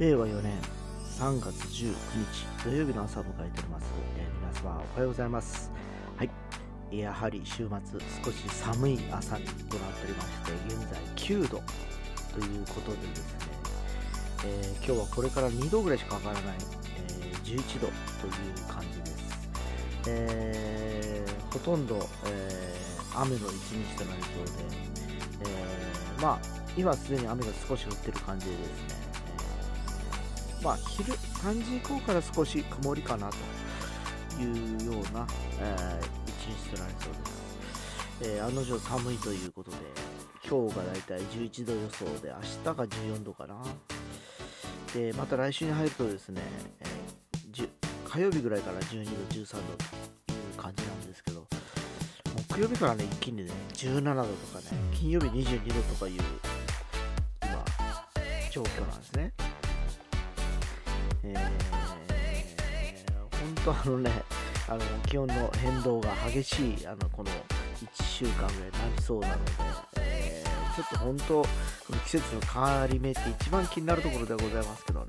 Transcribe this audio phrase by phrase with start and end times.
[0.00, 0.58] 令和4年
[1.18, 3.84] 3月19日土曜日の朝を迎えております、
[4.16, 5.70] えー皆様おはようございます。
[6.16, 6.30] はい。
[6.96, 11.62] やはり週末少し寒い朝にとなっておりまして現在9度
[12.32, 13.38] ということでですね、
[14.46, 16.56] えー今日はこれから2度ぐらいしか上がらない、
[16.96, 18.32] えー11度という
[18.72, 19.50] 感じです、
[20.08, 24.50] えーほとんど、えー雨の一日となりそうで、
[25.42, 26.38] えーまあ
[26.74, 29.09] 今すでに雨が少し降ってる感じでですね、えー
[30.62, 33.36] まあ昼3時以降から少し曇りかなと
[34.42, 35.26] いうような、
[35.60, 39.76] えー一日となりそうです、えー案の定寒いということで
[40.48, 42.40] 今日がだいたい11度予想で明
[42.72, 43.56] 日が14度かな。
[44.94, 46.40] でまた来週に入るとですね、
[46.80, 46.90] えー
[48.10, 49.84] 火曜日ぐらいから12度13度と
[50.32, 51.46] いう感じなんですけど
[52.50, 56.14] 木曜日からね一気にね17度とかね金曜日22度とかいう
[57.44, 57.64] 今
[58.50, 59.29] 状況なんですね。
[63.64, 64.10] ー、本当あのね
[64.68, 68.56] あの気温の変動が激しいあのこの1週間ぐらいに
[68.90, 69.50] なりそうなので、
[69.96, 71.46] えーちょっと本当こ
[71.90, 75.06] の季節の変わり目って一番気になるところではございますけどね、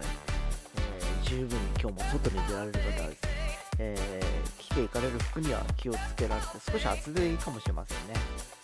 [0.76, 3.30] えー十分に今日も外に出られる方はですね、
[3.78, 8.61] えー着ていかれる服には気をつけられて少し厚手でいいかもしれませんね。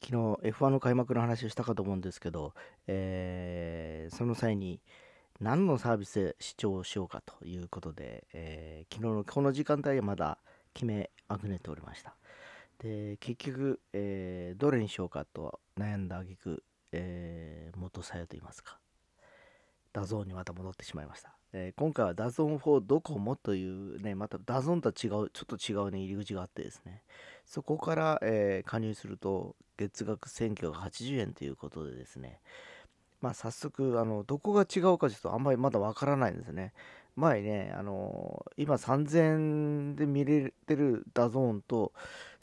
[0.00, 2.54] ー昨日 F1 の開幕の話をしたかと思うんですけど、
[2.86, 4.80] えーその際に
[5.40, 10.38] 何のサービスで視聴しようかということで、えー昨日のこの時間帯はまだ
[10.74, 12.16] 決めあぐねておりました。
[12.78, 16.62] で、結局、えーどれにしようかと悩んだ挙句、
[16.92, 18.78] え元さやと言いますか、
[19.92, 21.35] DAZN にまた戻ってしまいました。
[21.52, 27.02] えー今回は DAZN for docomo というね、また DAZN とは違う、ちょっと違うね、入り口があってですね、
[27.44, 32.40] そこから、えー加入すると月額1980円ということでですね、
[33.20, 36.72] まあ早速、あの、どこが違うかちょっとあんまりまだわからないんですね。
[37.16, 39.18] 前ね、あの今3000
[39.90, 41.92] 円で見れてる DAZN と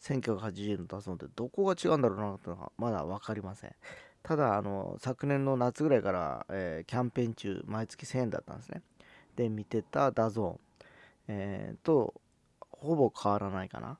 [0.01, 3.75] 1980円の DAZN ってどこが違うんだろうなというのがまだ分かりません。
[4.23, 8.81] ただ、あの、昨年の夏ぐらいから、えーキャンペーン中、毎月1000円だったんですね。
[9.35, 10.59] で、見てた DAZN、
[11.27, 12.13] えーと、
[12.59, 13.97] ほぼ変わらないかな、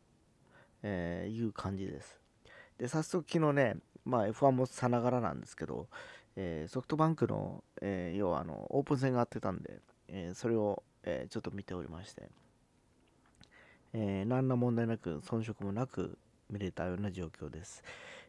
[0.84, 2.20] えーいう感じです。
[2.78, 5.88] で、早速昨日ね、まあ F1 もさながらなんですけど、
[6.36, 12.30] えーソフトバンクの、えー要はあのオープン戦があってたんで、えーそれを、えちょっと見ておりまして、
[13.94, 16.18] え何ら問題なく遜色もなく
[16.50, 17.84] 見れたような状況です。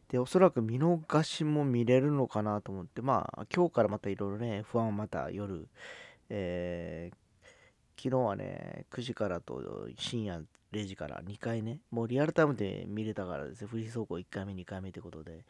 [0.08, 5.66] で、おそらく見逃しも見れるのかなと思って、まあ今日からまたいろいろね、F1 はまた夜、
[6.30, 7.16] えー
[7.96, 15.44] 昨日はね、9時からと深夜0時から2回ね、もうリアルタイムで見れたからですね、フリー走行1回目、2回目ということで、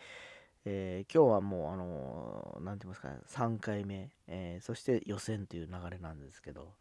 [0.64, 6.74] えー今日はもう、あのーなんて言いますかね、3回目、えーそして予選という流れなんですけど、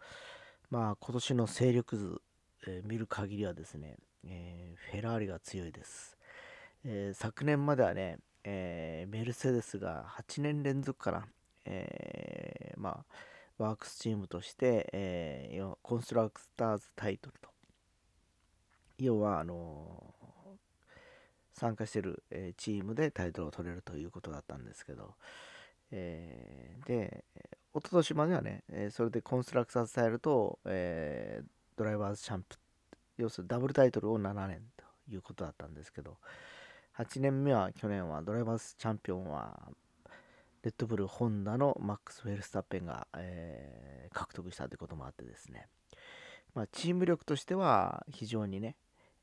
[0.70, 2.22] まあ、今年の勢力図、
[2.68, 6.18] え見る限りはですね、えフェラーリが強いです。
[6.86, 11.26] え昨年まではね、えメルセデスが8年連続かな、
[11.66, 17.50] えまあ、ワークスチームとして、えーコンストラクターズタイトルと、
[18.98, 20.24] 要は、あのー
[21.56, 25.14] 参加してる、えーチームでタイトルを取れるということだったんですけど、
[25.92, 27.24] えーで、
[27.76, 32.58] 一昨年まではね、えーそれでコンストラクターズタイルと、えードライバーズチャンプ、
[33.18, 36.18] 要するにダブルタイトルを7年ということだったんですけど、
[36.98, 39.72] 8年目は去年はドライバーズチャンピオンは
[40.64, 45.68] レッドブル、ホンダのマックス・フェルスタッペンが、えー獲得したということもあってですね、
[46.54, 48.76] まあ、チーム力としては非常にね、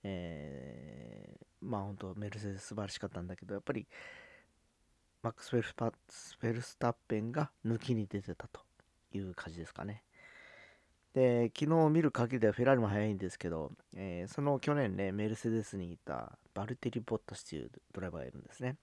[0.02, 3.86] えーまあ本当メルセデス素晴らしかったんだけど、やっぱり
[5.22, 5.68] マックス・フェル
[6.08, 8.60] スフェルスタッペンが抜きに出てたと
[9.12, 10.02] いう感じですかね。
[11.14, 18.76] で、昨日見る限りではフェラーリも速いんですけど、えーその去年ね、メルセデスにいたバルテリ・ボッタスというドライバーがいるんですね。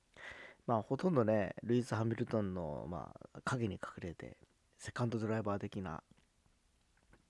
[0.68, 4.38] まあ、ほとんどね、ルイス・ハミルトンの、まあ、影に隠れて、
[4.78, 6.04] セカンドドライバー的な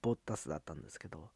[0.02, 1.30] ボッタスだったんですけど、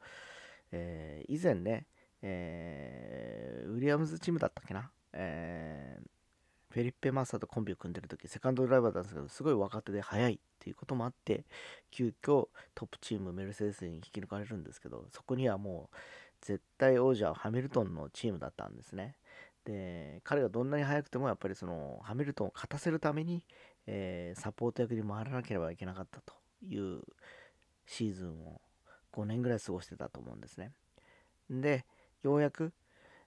[0.71, 1.86] えー以前ね、
[2.21, 6.07] えーウィリアムズチームだったっけな、えー
[6.71, 11.44] フェリッペ・マッサとコンビを組んでる時セカンドドライバーだったんですけどすごい若手で速いっていうこともあって
[11.92, 15.95] 急遽トップチームメルセデスに引き抜かれるんですけどそこにはもう
[16.39, 19.15] 絶対王者はハミルトンのチームだったんですね。
[19.66, 23.44] で彼がどんなに速くてもやっぱりそのハミルトンを勝たせるために、
[23.86, 26.34] えー、サポート役に回らなければいけなかったと
[26.68, 27.02] いう
[27.86, 28.62] シーズンを
[29.13, 30.72] 5年ぐらい過ごしてたと思うんですね。
[31.50, 31.86] で
[32.24, 32.74] ようやく、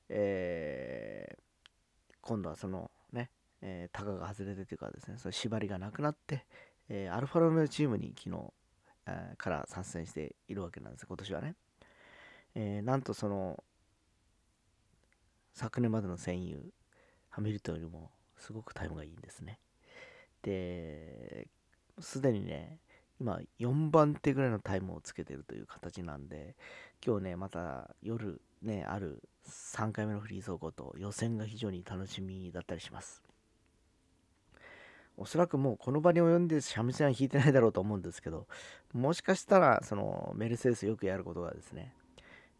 [0.08, 6.46] えー、今度はそのね、えー、タガが外れてというかですねその縛りがなくなって、
[6.88, 8.42] えー、アルファロメオチームに昨日、
[9.06, 11.54] えー、から参戦しているわけなんです今年はね。
[12.56, 13.62] えー、なんとその
[15.54, 16.60] 昨年までの戦友
[17.30, 19.60] ハミルトンよりもすごくタイムがいいんですね。
[20.42, 21.46] で、
[22.00, 22.80] すでにね、
[23.20, 26.56] 今4番手ぐらいのタイムをつけてるという形なんで、
[27.06, 33.22] 今日ね、また夜ね、ある3回目のフリー走行と予選が非常に楽しみだったりします。
[35.16, 38.48] おそらくもうこの場に及んで三味線は弾いてないだろうと思うんですけど、
[38.92, 41.94] もしかしたらそのメルセデスよくやることがですね、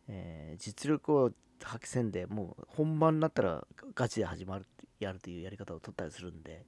[0.09, 1.31] えー、実力を
[1.63, 4.67] 発揮せんでもう本番になったらガチで始まる
[5.01, 6.65] やるというやり方を取ったりするんで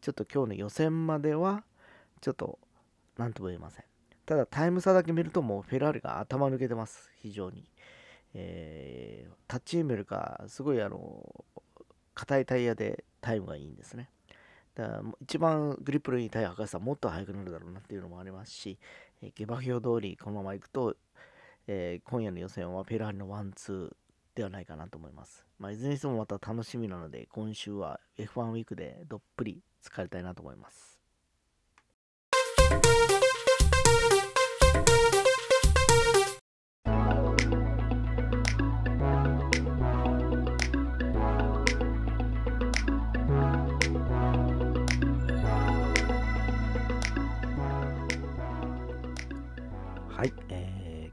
[0.00, 1.64] ちょっと今日の予選までは
[2.20, 2.58] ちょっと
[3.18, 3.84] 何とも言えません。
[4.24, 7.10] ただタイム差だけ見るともうフェラーリが頭抜けてます。
[7.20, 7.64] 非常に、
[8.32, 11.44] えー、タッチエメルがすごいあの
[12.14, 14.08] 硬いタイヤでタイムがいいんですね。
[14.74, 18.78] だから一番グリップのいいタイヤ測ったらもっと速くなるだろうなっていうのもありますし、
[19.20, 20.96] え下馬評通りこのまま行くと
[21.72, 25.46] えー、今夜の予選はフェラーリのワンツーではないかなと思います。
[25.60, 30.99] まあ、いずれにしてもまた楽しみなので、今週は F1 ウィークでどっぷり使いたいなと思います。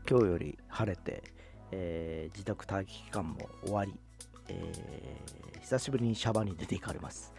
[0.09, 1.21] 今日より晴れて、
[1.71, 3.94] えー、自宅待機期間も終わり、
[4.48, 7.33] えー、久しぶりにシャバに出て行かれます。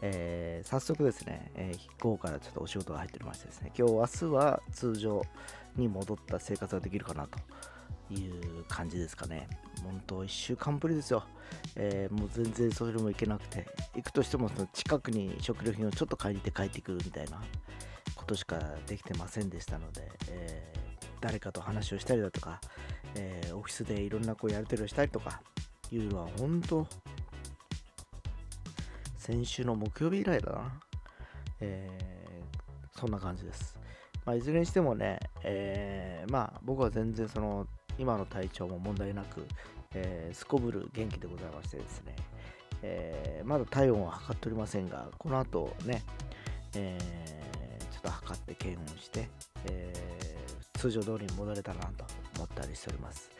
[0.00, 5.22] えー、早速ですね、えー、午後からちょっとお仕事が入っておりましてですね、今日、明日は通常
[5.76, 7.38] に戻った生活ができるかなと
[8.10, 9.46] いう感じですかね。
[9.82, 11.24] 本当、1週間ぶりですよ。
[11.76, 17.42] えー、もう全然それも行けなくて、行くとしてもその近くに食料品をちょっと買いに行って帰ってくるみたいな
[18.14, 20.83] ことしかできてませんでしたので、えー、
[21.24, 22.60] 誰かと話をしたりだとか、
[23.14, 25.40] えー、オフィスでいろんなこうやり取りをしたりとか
[25.90, 26.86] いうのは本当
[29.16, 30.80] 先週の木曜日以来だな、
[31.60, 33.74] えー、そんな感じです、
[34.26, 37.66] まあ、いずれにしてもね、えー、まあ僕は全然その
[37.98, 39.46] 今の体調も問題なく、
[39.94, 42.16] えー、すこぶる元気でございましてですね、
[42.82, 46.02] えー、まだ体温は測っておりませんがこの後ね、
[46.76, 49.30] えー、ちょっと測って検温して、
[49.64, 50.13] えー、
[50.84, 52.04] 通常通りに戻れたらなと
[52.36, 53.30] 思ったりしております。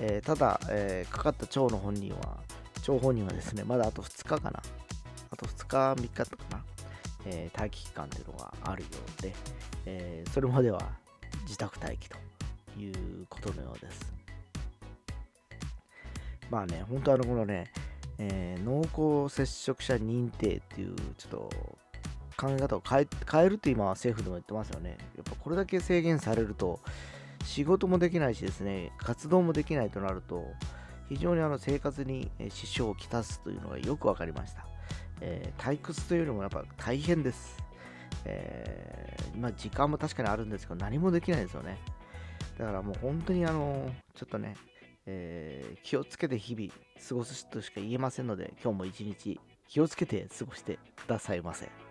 [0.00, 2.38] えー、ただ、えー、かかった腸の本人は、
[2.88, 4.62] 腸本人はですね、まだあと2日かな。
[5.30, 6.64] あと2日、3日とかな。
[7.26, 8.88] えー、待機期間というのがあるよ
[9.18, 9.34] うで、
[9.84, 10.80] えそれまでは
[11.42, 12.16] 自宅待機と
[12.78, 14.14] いうことのようです。
[16.48, 17.72] まあね、本当あの、このね、
[18.18, 18.80] え濃
[19.26, 21.50] 厚接触者認定っていう、ちょっと
[22.36, 24.98] 考え方を変え変えるって今は政府でも言ってますよね。
[25.16, 26.80] やっぱこれだけ制限されると、
[27.44, 30.44] 仕事もできないしですね、活動もできないとなると、
[31.08, 34.66] 非常にあの生活に支障をきたすというのがよく分かりました。
[35.20, 37.56] えー、退屈というよりもやっぱ大変です。
[38.24, 41.78] えー、まあ時間も確かにあるんですけど、何もできないですよね。
[42.58, 44.56] だからもう本当にあの、ちょっとね、
[45.06, 46.72] えー、気をつけて日々
[47.08, 51.85] 過ごすとしか言えませんので、今日も一日気をつけて過ごしてくださいませ。